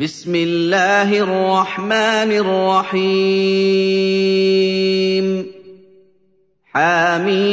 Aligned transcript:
بسم 0.00 0.34
الله 0.34 1.20
الرحمن 1.20 2.32
الرحيم 2.32 3.36
حميم 6.64 7.52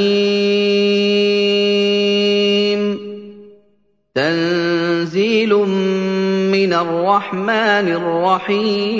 تنزيل 4.16 5.54
من 6.56 6.74
الرحمن 6.74 7.88
الرحيم 8.00 9.00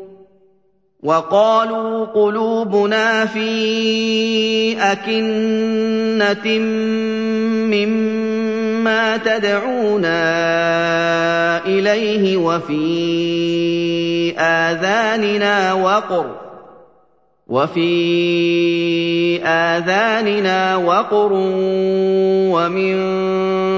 وقالوا 1.03 2.05
قلوبنا 2.05 3.25
في 3.25 3.49
أكنة 4.81 6.59
مما 7.73 9.17
تدعونا 9.17 10.21
إليه 11.65 12.37
وفي 12.37 12.85
آذاننا 14.39 15.73
وقر 15.73 16.25
وفي 17.47 17.91
آذاننا 19.43 20.75
وقر 20.75 21.29
ومن 22.53 22.95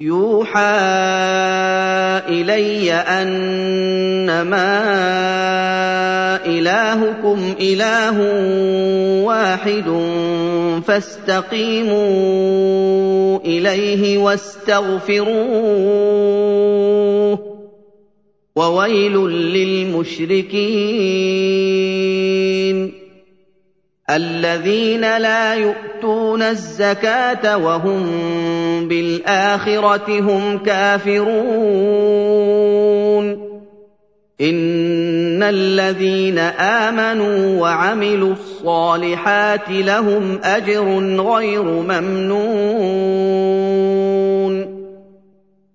يوحى 0.00 0.60
إلي 2.28 2.92
أنما 2.92 4.76
إلهكم 6.46 7.54
إله 7.60 8.20
واحد 9.24 9.84
فاستقيموا 10.86 11.98
إليه 13.44 14.18
واستغفروه 14.18 15.36
وويل 18.56 19.16
للمشركين 19.28 20.66
الذين 24.10 25.18
لا 25.18 25.54
يؤتون 25.54 26.42
الزكاة 26.42 27.56
وهم 27.56 28.08
بالآخرة 28.88 30.20
هم 30.20 30.58
كافرون. 30.58 31.36
إن 34.40 35.42
الذين 35.42 36.38
آمنوا 36.38 37.60
وعملوا 37.60 38.32
الصالحات 38.32 39.70
لهم 39.70 40.38
أجر 40.44 40.84
غير 41.20 41.62
ممنون. 41.62 43.16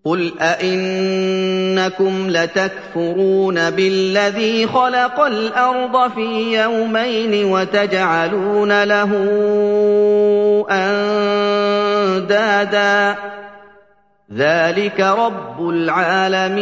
قل 0.05 0.31
أئنكم 0.39 2.29
لتكفرون 2.29 3.69
بالذي 3.69 4.67
خلق 4.67 5.19
الأرض 5.19 6.11
في 6.11 6.61
يومين 6.61 7.45
وتجعلون 7.45 8.83
له 8.83 9.09
أندادا 12.11 13.15
ذلك 14.33 14.99
رب 14.99 15.69
العالمين 15.69 16.61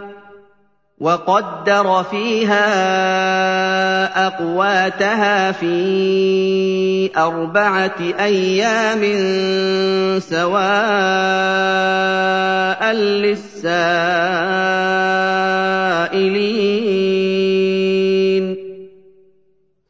وقدر 1.01 2.05
فيها 2.11 2.67
أقواتها 4.27 5.51
في 5.51 7.09
أربعة 7.17 7.99
أيام 8.19 9.01
سواء 10.19 10.61
للسائلين. 12.93 13.81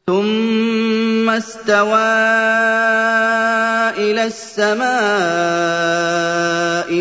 ثم 0.06 1.30
استوى 1.30 2.81
إلى 3.98 4.24
السماء 4.24 4.92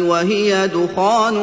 وهي 0.01 0.67
دخان 0.67 1.37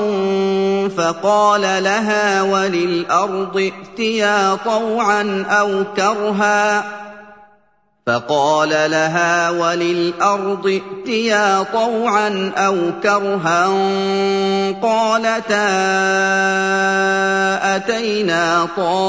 فقال 0.97 1.61
لها 1.61 2.43
وللأرض 2.43 3.57
ائتيا 3.57 4.55
طوعا 4.65 5.45
أو 5.51 5.85
كرها 5.97 6.85
فقال 8.09 8.69
لها 8.69 9.51
وللأرض 9.51 10.67
ائتيا 10.67 11.63
طوعا 11.73 12.53
أو 12.57 12.77
كرها 13.03 13.67
قالتا 14.83 15.69
أتينا 17.77 18.69
طائعين 18.77 19.09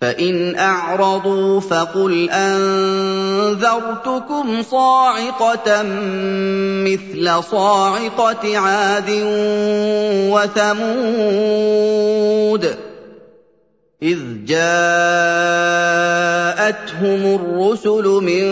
فإن 0.00 0.56
أعرضوا 0.56 1.60
فقل 1.60 2.30
أنذرتكم 2.30 3.72
صاعقة 4.62 5.82
مثل 6.84 7.42
صاعقة 7.50 8.58
عاد 8.58 9.10
وثمود 10.30 11.98
إذ 14.02 14.18
جاءتهم 14.46 14.68
الرسل 17.34 18.04
من 18.04 18.44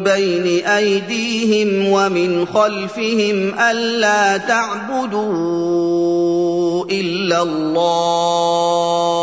بين 0.00 0.66
أيديهم 0.66 1.92
ومن 1.92 2.46
خلفهم 2.46 3.60
ألا 3.60 4.36
تعبدوا 4.36 5.36
إلا 6.90 7.42
الله 7.42 9.15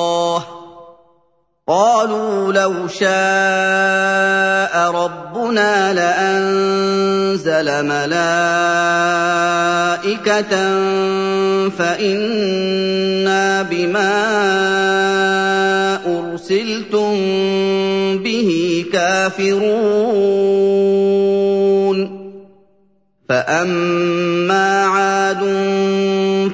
قالوا 1.67 2.53
لو 2.53 2.87
شاء 2.87 4.75
ربنا 4.91 5.93
لأنزل 5.93 7.67
ملائكة 7.85 8.13
فإنا 11.69 13.61
بما 13.61 14.13
أرسلتم 16.05 17.13
به 18.17 18.85
كافرون. 18.93 19.83
فأما 23.29 24.85
عاد 24.85 25.43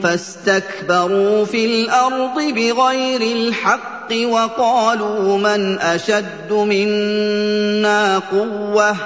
فاستكبروا 0.04 1.46
في 1.46 1.66
الأرض 1.66 2.36
بغير 2.36 3.22
الحق 3.22 3.99
الْحَقِّ 4.12 4.32
وَقَالُوا 4.34 5.38
مَنْ 5.38 5.80
أَشَدُّ 5.80 6.52
مِنَّا 6.54 8.20
قُوَّةً 8.20 8.92
ۖ 8.94 8.98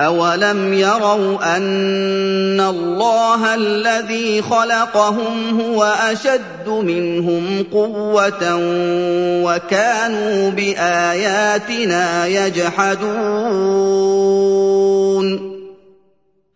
أَوَلَمْ 0.00 0.72
يَرَوْا 0.74 1.56
أَنَّ 1.56 2.60
اللَّهَ 2.60 3.54
الَّذِي 3.54 4.42
خَلَقَهُمْ 4.42 5.60
هُوَ 5.60 5.84
أَشَدُّ 5.84 6.68
مِنْهُمْ 6.68 7.64
قُوَّةً 7.72 8.56
وَكَانُوا 9.44 10.50
بِآيَاتِنَا 10.50 12.26
يَجْحَدُونَ 12.26 13.06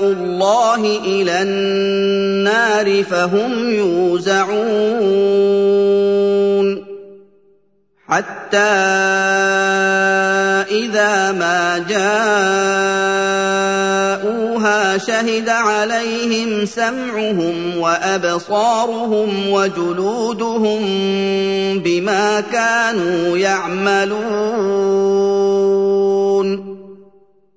الله 0.00 1.00
إلى 1.04 1.42
النار 1.42 3.04
فهم 3.04 3.70
يوزعون 3.70 4.96
حتى 8.08 8.58
اذا 10.70 11.32
ما 11.32 11.84
جاءوها 11.88 12.06
شهد 14.98 15.48
عليهم 15.48 16.66
سمعهم 16.66 17.78
وابصارهم 17.78 19.50
وجلودهم 19.50 20.80
بما 21.78 22.40
كانوا 22.40 23.38
يعملون 23.38 24.86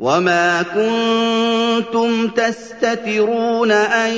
وما 0.00 0.62
كنتم 0.62 2.28
تستترون 2.28 3.72
ان 3.72 4.12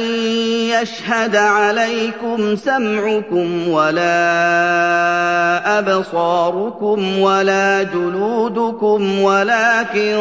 يشهد 0.71 1.37
عليكم 1.37 2.57
سمعكم 2.57 3.69
ولا 3.69 4.19
ابصاركم 5.79 7.19
ولا 7.19 7.83
جلودكم 7.83 9.23
ولكن 9.23 10.17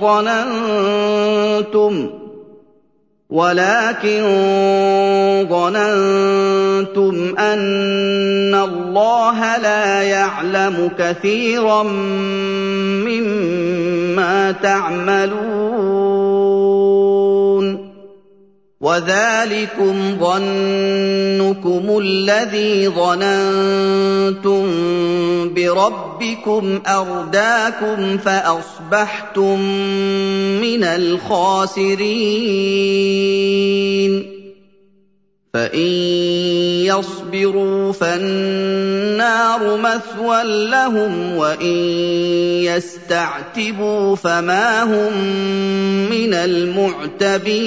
ظننتم 0.00 2.10
ولكن 3.30 4.22
ظننتم 5.50 6.41
أن 7.38 8.54
الله 8.54 9.56
لا 9.56 10.02
يعلم 10.02 10.90
كثيرا 10.98 11.82
مما 13.02 14.52
تعملون. 14.52 15.92
وذلكم 18.82 20.18
ظنكم 20.20 21.98
الذي 22.02 22.88
ظننتم 22.88 24.64
بربكم 25.54 26.80
أرداكم 26.86 28.18
فأصبحتم 28.18 29.60
من 30.60 30.84
الخاسرين. 30.84 32.02
فان 35.54 35.80
يصبروا 36.88 37.92
فالنار 37.92 39.76
مثوى 39.76 40.42
لهم 40.68 41.36
وان 41.36 41.66
يستعتبوا 42.64 44.16
فما 44.16 44.82
هم 44.82 45.12
من 46.10 46.34
المعتبين 46.34 47.62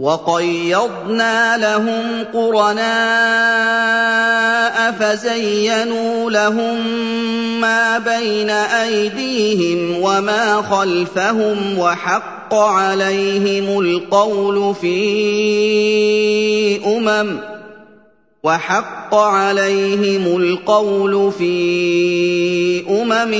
وقيضنا 0.00 1.56
لهم 1.56 2.24
قرناء 2.32 2.80
فزينوا 4.92 6.30
لهم 6.30 6.86
ما 7.60 7.98
بين 7.98 8.50
أيديهم 8.50 10.02
وما 10.02 10.62
خلفهم 10.70 11.78
وحق 11.78 12.54
عليهم 12.54 13.80
القول 13.80 14.74
في 14.74 14.96
أمم 16.86 17.40
وحق 18.42 19.14
عليهم 19.14 20.36
القول 20.36 21.32
في 21.32 22.84
أمم 22.88 23.34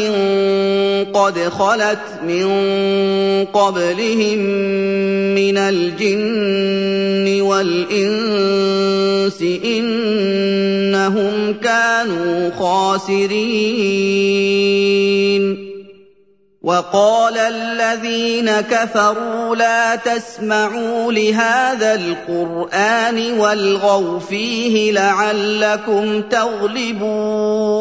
قد 1.12 1.38
خلت 1.38 1.98
من 2.26 2.46
قبلهم 3.44 4.38
من 5.34 5.58
الجن 5.58 7.40
والإنس 7.40 9.42
إنهم 9.64 11.54
كانوا 11.62 12.50
خاسرين. 12.58 14.10
وقال 16.62 17.38
الذين 17.38 18.60
كفروا 18.60 19.56
لا 19.56 19.96
تسمعوا 19.96 21.12
لهذا 21.12 21.94
القرآن 21.94 23.38
والغوا 23.38 24.18
فيه 24.18 24.92
لعلكم 24.92 26.22
تغلبون. 26.22 27.80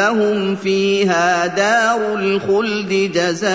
لَهُمْ 0.00 0.56
فِيهَا 0.56 1.46
دَارُ 1.46 2.14
الْخُلْدِ 2.14 3.10
جَزَاءً 3.14 3.52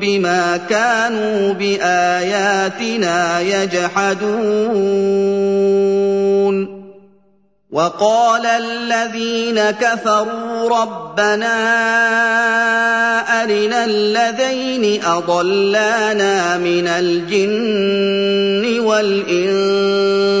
بِمَا 0.00 0.56
كَانُوا 0.70 1.52
بِآيَاتِنَا 1.52 3.40
يَجْحَدُونَ. 3.40 4.42
وَقَالَ 7.72 8.46
الَّذِينَ 8.46 9.58
كَفَرُوا 9.80 10.68
رَبَّنَا 10.68 11.58
أَرِنَا 13.42 13.84
اللَّذَيْنِ 13.84 14.84
أَضَلَّانَا 15.04 16.58
مِنَ 16.58 16.86
الْجِنِّ 16.86 18.80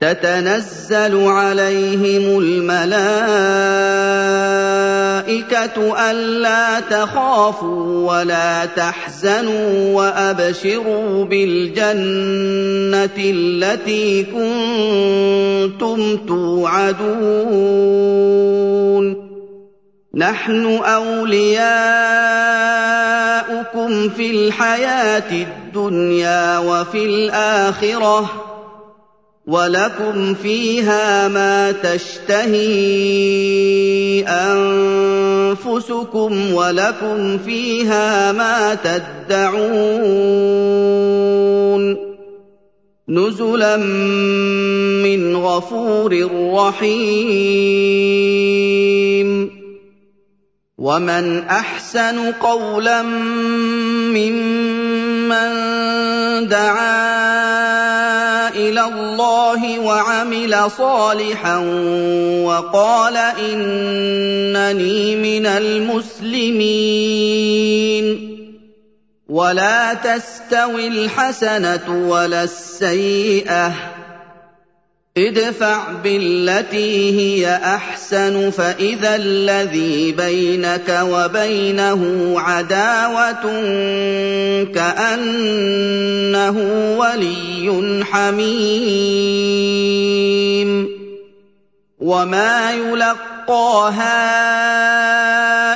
تَتَنَزَّلُ 0.00 1.26
عَلَيْهِمُ 1.26 2.38
الْمَلَائِكَةُ 2.38 2.96
أَلَّا 6.10 6.80
تَخَافُوا 6.80 8.12
وَلَا 8.12 8.64
تَحْزَنُوا 8.64 9.94
وَأَبْشِرُوا 9.94 11.24
بِالْجَنَّةِ 11.24 13.18
الَّتِي 13.18 14.22
كُنتُمْ 14.24 16.16
تُوعَدُونَ. 16.16 17.14
نَحْنُ 20.14 20.66
أَوْلِيَاؤُكُمْ 20.84 21.58
فِي 24.08 24.30
الْحَيَاةِ 24.30 25.30
الدُّنْيَا 25.32 26.58
وَفِي 26.58 27.04
الْآخِرَةِ 27.04 28.20
ۖ. 28.22 28.28
وَلَكُمْ 29.46 30.34
فِيهَا 30.34 31.28
مَا 31.28 31.72
تَشْتَهِي 31.72 32.64
أَنفُسُكُمْ 34.24 36.32
وَلَكُمْ 36.54 37.38
فِيهَا 37.38 38.32
مَا 38.32 38.74
تَدَّعُونَ 38.74 39.74
نُزُلًا 43.08 43.76
مِّنْ 45.04 45.36
غَفُورٍ 45.36 46.12
رَّحِيمٍ 46.56 48.00
وَمَنْ 50.78 51.38
أَحْسَنُ 51.44 52.32
قَوْلًا 52.32 53.02
مِّمَّن 54.16 55.52
دَعَا 56.48 57.93
إِلَى 58.68 58.84
اللَّهِ 58.84 59.80
وَعَمِلَ 59.80 60.70
صَالِحًا 60.70 61.58
وَقَالَ 62.44 63.16
إِنَّنِي 63.16 65.16
مِنَ 65.16 65.46
الْمُسْلِمِينَ. 65.46 66.74
وَلَا 69.28 69.94
تَسْتَوِي 69.94 70.88
الْحَسَنَةُ 70.88 72.08
وَلَا 72.08 72.44
السَّيِّئَةُ 72.44 73.68
ۚ. 73.68 73.72
ادْفَعْ 75.18 75.92
بِالَّتِي 76.04 77.10
هِيَ 77.18 77.46
أَحْسَنُ 77.46 78.50
فَإِذَا 78.50 79.16
الَّذِي 79.16 80.12
بَيْنَكَ 80.12 80.88
وَبَيْنَهُ 81.02 82.34
عَدَاوَةٌ 82.40 83.44
كَأَنَّهُ 84.74 86.56
وَلِيٌّ 86.98 88.04
حَمِيمٌ. 88.04 89.08
وَمَا 91.98 92.72
يُلَقَّاهَا 92.72 94.14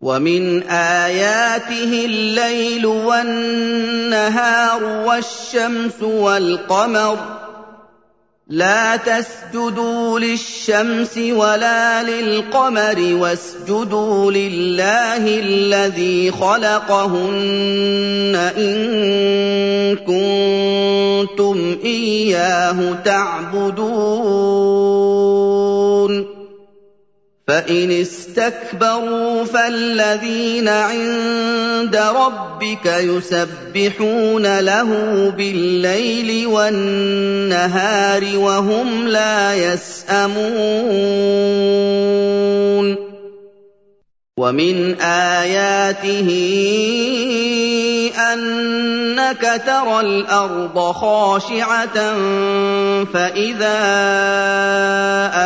وَمِنْ 0.00 0.62
آيَاتِهِ 0.70 2.04
اللَّيْلُ 2.06 2.86
وَالنَّهَارُ 2.86 4.84
وَالشَّمْسُ 4.84 6.02
وَالْقَمَرُ 6.02 7.16
ۚ 7.16 7.20
لَا 8.48 8.96
تَسْجُدُوا 8.96 10.18
لِلشَّمْسِ 10.20 11.18
وَلَا 11.18 12.02
لِلْقَمَرِ 12.02 13.14
وَاسْجُدُوا 13.20 14.32
لِلَّهِ 14.32 15.24
الَّذِي 15.40 16.30
خَلَقَهُنَّ 16.30 18.34
إِن 18.56 18.76
كُنتُمْ 20.06 21.78
إِيَّاهُ 21.84 22.92
تَعْبُدُونَ 23.04 24.68
فَإِنِ 27.48 27.90
اسْتَكْبَرُوا 27.90 29.44
فَالَّذِينَ 29.44 30.68
عِندَ 30.68 31.96
رَبِّكَ 31.96 32.86
يُسَبِّحُونَ 32.86 34.58
لَهُ 34.60 34.90
بِاللَّيْلِ 35.36 36.46
وَالنَّهَارِ 36.46 38.24
وَهُمْ 38.36 39.08
لَا 39.08 39.54
يَسْأَمُونَ 39.54 40.48
وَمِنْ 44.38 45.00
آيَاتِهِ 45.02 46.30
أَنَّكَ 48.32 49.62
تَرَى 49.66 50.00
الْأَرْضَ 50.00 50.92
خَاشِعَةً 50.92 51.98
فَإِذَا 53.04 53.78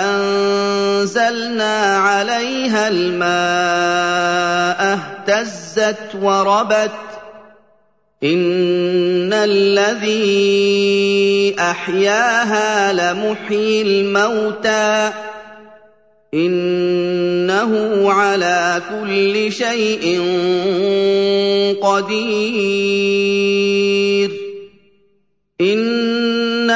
أَنزَلْنَا 0.05 1.77
عَلَيْهَا 1.97 2.89
الْمَاءَ 2.89 4.81
اهْتَزَّتْ 5.01 6.13
وَرَبَتْ 6.23 6.91
ۚ 6.91 7.13
إِنَّ 8.25 9.33
الَّذِي 9.33 10.37
أَحْيَاهَا 11.59 12.93
لَمُحْيِي 12.93 13.83
الْمَوْتَىٰ 13.83 15.11
ۚ 15.11 15.32
إِنَّهُ 16.35 18.13
عَلَىٰ 18.13 18.83
كُلِّ 18.91 19.53
شَيْءٍ 19.53 20.21
قَدِيرٌ. 21.83 23.03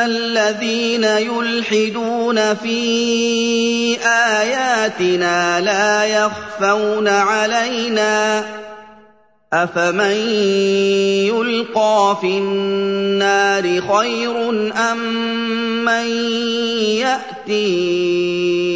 الذين 0.06 1.04
يلحدون 1.04 2.54
في 2.54 2.78
آياتنا 4.06 5.60
لا 5.60 6.04
يخفون 6.04 7.08
علينا. 7.08 8.44
أفمن 9.52 10.16
يلقى 11.26 12.16
في 12.20 12.26
النار 12.26 13.62
خير 13.62 14.50
أم 14.92 14.98
من 15.84 16.06
يأتي 17.00 18.75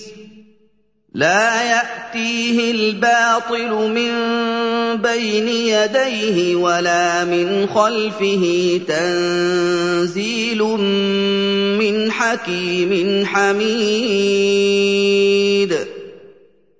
لا 1.13 1.63
يأتيه 1.63 2.71
الباطل 2.71 3.69
من 3.69 4.11
بين 5.01 5.47
يديه 5.47 6.55
ولا 6.55 7.23
من 7.23 7.67
خلفه 7.67 8.79
تنزيل 8.87 10.63
من 11.79 12.11
حكيم 12.11 13.25
حميد. 13.25 13.71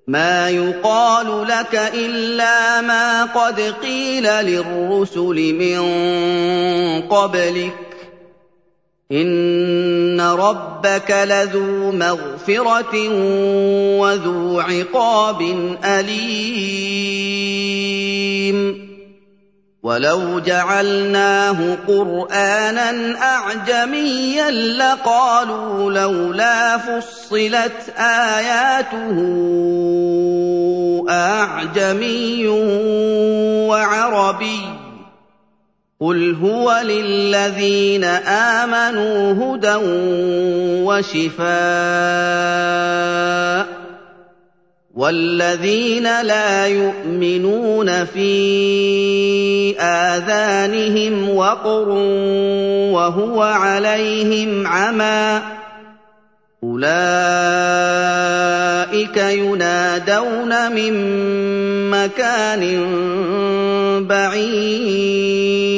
ما 0.08 0.50
يقال 0.50 1.48
لك 1.48 1.92
إلا 1.94 2.82
ما 2.82 3.24
قد 3.24 3.60
قيل 3.60 4.24
للرسل 4.24 5.54
من 5.54 5.82
قبلك. 7.02 7.91
ان 9.12 10.22
ربك 10.22 11.12
لذو 11.12 11.92
مغفره 11.92 13.10
وذو 14.00 14.60
عقاب 14.60 15.42
اليم 15.86 17.32
ولو 19.84 20.40
جعلناه 20.40 21.78
قرانا 21.88 23.18
اعجميا 23.22 24.52
لقالوا 24.52 25.92
لولا 25.92 26.78
فصلت 26.78 27.94
اياته 27.98 29.18
اعجمي 31.10 32.48
وعربي 33.68 34.81
قل 36.02 36.36
هو 36.36 36.82
للذين 36.84 38.04
امنوا 38.04 39.34
هدى 39.34 39.76
وشفاء 40.82 41.52
والذين 44.96 46.22
لا 46.22 46.68
يؤمنون 46.68 48.06
في 48.06 49.80
اذانهم 49.80 51.30
وقر 51.30 51.90
وهو 52.90 53.42
عليهم 53.42 54.68
عمى 54.68 55.42
اولئك 56.64 56.88
ينادون 59.18 60.72
من 60.72 60.94
مكان 61.92 62.62
بعيد 64.08 65.71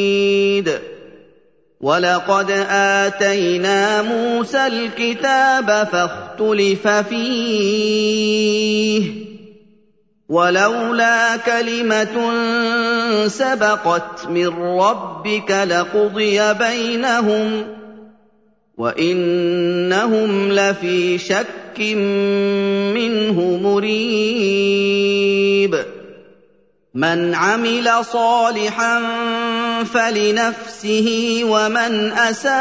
ولقد 1.83 2.51
اتينا 2.69 4.01
موسى 4.01 4.67
الكتاب 4.67 5.87
فاختلف 5.91 6.87
فيه 6.87 8.23
ولولا 10.29 11.37
كلمه 11.37 12.31
سبقت 13.27 14.27
من 14.29 14.47
ربك 14.79 15.51
لقضي 15.51 16.53
بينهم 16.53 17.63
وانهم 18.77 20.51
لفي 20.51 21.17
شك 21.17 21.79
منه 22.95 23.59
مريب. 23.63 25.03
من 26.93 27.35
عمل 27.35 28.05
صالحا 28.05 28.99
فلنفسه 29.83 31.41
ومن 31.43 32.11
أساء 32.11 32.53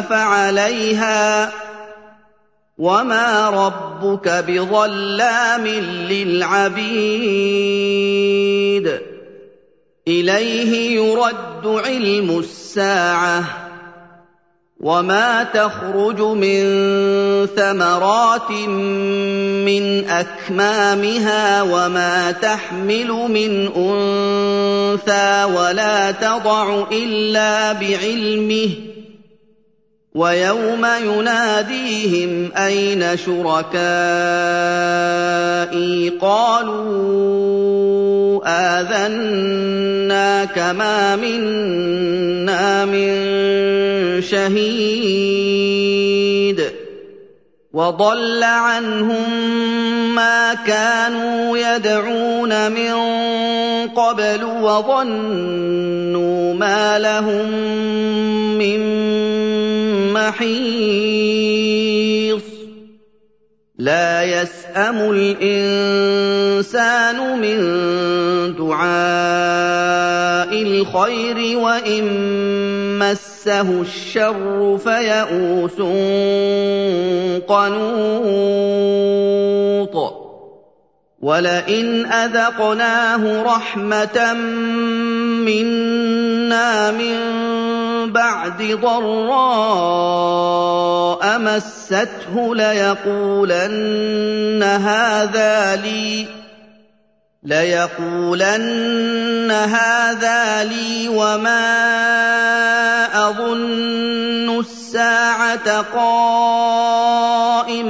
فعليها 0.00 1.52
وما 2.78 3.50
ربك 3.50 4.28
بظلام 4.48 5.66
للعبيد 6.10 7.56
إليه 10.08 10.96
يرد 10.96 11.66
علم 11.66 12.38
الساعة 12.38 13.65
وما 14.80 15.42
تخرج 15.42 16.20
من 16.20 16.62
ثمرات 17.56 18.50
من 19.64 20.04
اكمامها 20.10 21.62
وما 21.62 22.30
تحمل 22.30 23.08
من 23.08 23.66
انثى 23.76 25.44
ولا 25.44 26.10
تضع 26.10 26.84
الا 26.92 27.72
بعلمه 27.72 28.95
ويوم 30.16 30.86
يناديهم 31.04 32.50
أين 32.56 33.16
شركائي 33.16 33.78
قالوا 36.20 37.56
اذناك 38.80 40.58
ما 40.58 41.16
منا 41.16 42.84
من 42.84 43.16
شهيد 44.22 45.56
وضل 47.72 48.42
عنهم 48.42 49.44
ما 50.14 50.54
كانوا 50.54 51.58
يدعون 51.58 52.72
من 52.72 52.94
قبل 53.88 54.44
وظنوا 54.44 56.54
ما 56.54 56.98
لهم 56.98 57.50
من 58.58 58.96
محيص 60.16 61.76
لا 63.78 64.22
يسأم 64.22 65.10
الإنسان 65.10 65.98
من 67.40 67.58
دعاء 68.56 70.52
الخير 70.62 71.58
وإن 71.58 72.04
مسه 72.98 73.80
الشر 73.80 74.78
فيئوس 74.78 75.80
قنوط. 77.48 78.76
ولئن 81.22 82.06
أذقناه 82.06 83.42
رحمة 83.42 84.34
منا 85.44 86.90
من 86.90 87.16
بعد 88.12 88.62
ضراء 88.62 88.98
مسته 91.38 92.54
ليقولن 92.54 94.62
هذا 94.62 95.76
لي 95.76 96.26
ليقولن 97.46 99.50
هذا 99.50 100.64
لي 100.64 101.08
وما 101.08 101.68
أظن 103.28 104.60
الساعة 104.60 105.82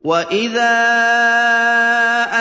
وَإِذَا 0.00 0.76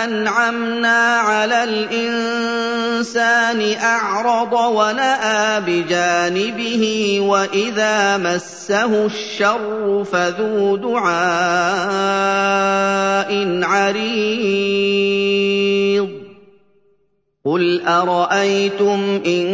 أَنْعَمْنَا 0.03 0.99
عَلَى 1.19 1.63
الْإِنسَانِ 1.63 3.59
أَعْرَضَ 3.83 4.53
وَنَأَىٰ 4.53 5.61
بِجَانِبِهِ 5.67 6.83
وَإِذَا 7.19 8.17
مَسَّهُ 8.17 9.05
الشَّرُّ 9.05 10.03
فَذُو 10.11 10.75
دُعَاءٍ 10.77 11.11
عَرِيضٍ 13.63 14.79
قُلْ 17.45 17.81
أَرَأَيْتُمْ 17.87 19.21
إِن 19.25 19.47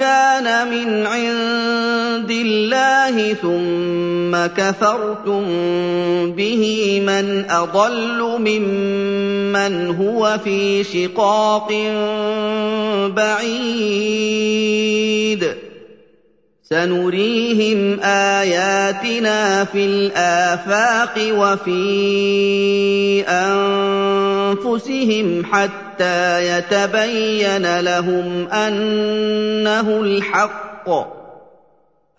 كَانَ 0.00 0.68
مِنْ 0.70 1.06
عِندِ 1.06 2.30
اللَّهِ 2.30 3.34
ثُمَّ 3.34 4.13
كَفَرْتُم 4.46 5.44
بِهِ 6.32 6.62
مَنْ 7.06 7.50
أَضَلُّ 7.50 8.38
مِمَّنْ 8.40 9.94
هُوَ 10.00 10.38
فِي 10.44 10.84
شِقَاقٍ 10.84 11.68
بَعِيدٍ. 13.08 15.44
سَنُرِيهِمْ 16.70 18.00
آيَاتِنَا 18.00 19.64
فِي 19.64 19.86
الْآفَاقِ 19.86 21.18
وَفِي 21.38 23.24
أَنفُسِهِمْ 23.28 25.44
حَتَّىٰ 25.44 26.58
يَتَبَيَّنَ 26.58 27.80
لَهُمْ 27.80 28.48
أَنَّهُ 28.52 30.00
الْحَقُّ 30.00 30.88
ۗ. 30.88 31.23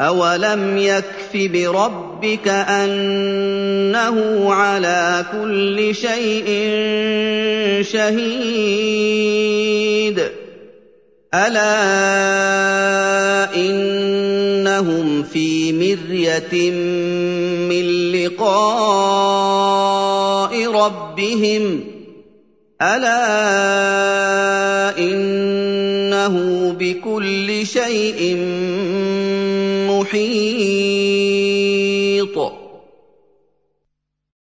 أَوَلَمْ 0.02 0.78
يَكْفِ 0.78 1.32
بِرَبِّكَ 1.36 2.48
أَنَّهُ 2.48 4.18
عَلَىٰ 4.54 5.26
كُلِّ 5.32 5.96
شَيْءٍ 5.96 6.48
شَهِيدٌ 7.84 9.16
أَلَا 11.34 11.76
إِنَّهُمْ 13.56 15.24
فِي 15.24 15.72
مِرْيَةٍ 15.72 16.72
مِّن 17.72 18.12
لِّقَاءِ 18.12 19.32
رَبِّهِمْ 20.72 21.80
ۗ 21.80 21.84
أَلَا 22.84 23.16
إِنَّهُ 25.00 26.36
بِكُلِّ 26.80 27.66
شَيْءٍ 27.66 28.38
في 30.16 30.55